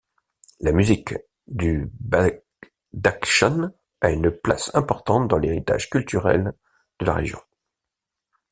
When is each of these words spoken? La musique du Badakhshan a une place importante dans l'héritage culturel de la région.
La 0.61 0.71
musique 0.71 1.13
du 1.45 1.87
Badakhshan 2.91 3.71
a 4.01 4.09
une 4.09 4.31
place 4.31 4.71
importante 4.73 5.27
dans 5.27 5.37
l'héritage 5.37 5.91
culturel 5.91 6.53
de 6.99 7.05
la 7.05 7.13
région. 7.13 7.37